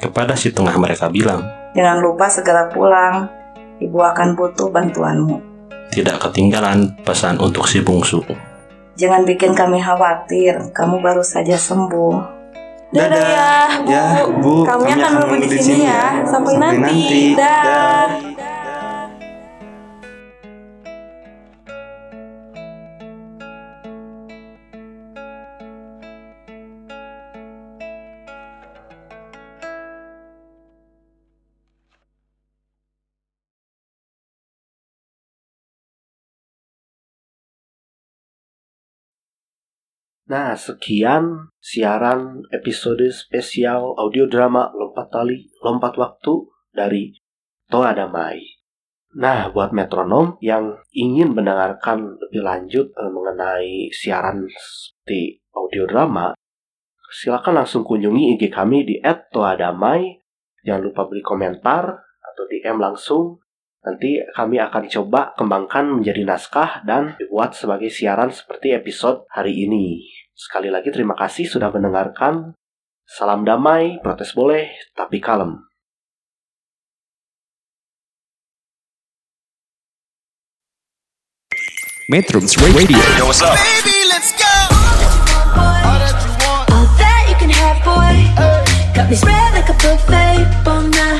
kepada 0.00 0.32
si 0.32 0.48
tengah 0.50 0.74
mereka 0.80 1.12
bilang, 1.12 1.44
Jangan 1.76 2.00
lupa 2.02 2.26
segera 2.26 2.66
pulang. 2.72 3.28
Ibu 3.78 3.98
akan 4.00 4.34
butuh 4.34 4.68
bantuanmu. 4.72 5.38
tidak 5.90 6.22
ketinggalan 6.22 6.94
pesan 7.02 7.38
untuk 7.42 7.66
si 7.66 7.82
bungsu. 7.82 8.22
Jangan 8.94 9.26
bikin 9.26 9.54
kami 9.54 9.82
khawatir. 9.82 10.70
Kamu 10.70 11.02
baru 11.02 11.22
saja 11.22 11.58
sembuh. 11.58 12.14
Dadah 12.90 13.22
ya, 13.22 13.50
Bu. 13.82 13.90
Ya, 13.90 14.04
Bu. 14.26 14.54
Kami 14.66 14.86
akan 14.90 15.10
menunggu 15.18 15.46
di 15.46 15.58
sini 15.58 15.86
ya. 15.86 16.22
Sampai, 16.26 16.58
nanti. 16.58 17.34
Dah. 17.38 18.06
Nah, 40.30 40.54
sekian 40.54 41.50
siaran 41.58 42.46
episode 42.54 43.02
spesial 43.10 43.98
audio 43.98 44.30
drama 44.30 44.70
Lompat 44.70 45.10
Tali, 45.10 45.50
Lompat 45.58 45.98
Waktu 45.98 46.46
dari 46.70 47.10
Toa 47.66 47.90
Damai. 47.98 48.38
Nah, 49.18 49.50
buat 49.50 49.74
metronom 49.74 50.38
yang 50.38 50.86
ingin 50.94 51.34
mendengarkan 51.34 52.14
lebih 52.14 52.46
lanjut 52.46 52.94
eh, 52.94 53.10
mengenai 53.10 53.90
siaran 53.90 54.46
di 55.02 55.34
audio 55.50 55.82
drama, 55.90 56.30
silakan 57.10 57.66
langsung 57.66 57.82
kunjungi 57.82 58.38
IG 58.38 58.54
kami 58.54 58.86
di 58.86 59.02
@toadamai. 59.02 60.14
Jangan 60.62 60.82
lupa 60.86 61.10
beri 61.10 61.26
komentar 61.26 61.90
atau 62.22 62.42
DM 62.46 62.78
langsung. 62.78 63.42
Nanti 63.80 64.20
kami 64.36 64.60
akan 64.60 64.92
coba 64.92 65.32
kembangkan 65.40 65.88
menjadi 65.88 66.28
naskah 66.28 66.84
dan 66.84 67.16
dibuat 67.16 67.56
sebagai 67.56 67.88
siaran 67.88 68.28
seperti 68.28 68.76
episode 68.76 69.24
hari 69.32 69.56
ini. 69.64 70.04
Sekali 70.36 70.68
lagi 70.68 70.92
terima 70.92 71.16
kasih 71.16 71.48
sudah 71.48 71.72
mendengarkan. 71.72 72.52
Salam 73.08 73.40
damai, 73.48 73.96
protes 74.04 74.36
boleh, 74.36 74.68
tapi 74.92 75.16
kalem. 75.16 75.64
Metrums 82.12 82.60
Radio. 82.60 83.00
Yo, 83.16 83.32
what's 83.32 83.40
up? 83.40 83.56
Baby, 83.56 83.96
let's 84.12 84.36
go. 84.36 84.50
All 85.56 85.96
that 85.96 86.20
you 86.20 86.32
want. 86.44 86.68
All 86.68 86.86
that 87.00 87.22
you 87.32 87.36
can 87.40 87.48
have, 87.48 87.80
boy. 87.80 88.14
Got 88.92 89.08
me 89.08 89.16
spread 89.16 89.54
like 89.56 89.72
a 89.72 89.76
buffet. 89.80 90.44
Bon 90.66 90.90
Now 90.90 91.19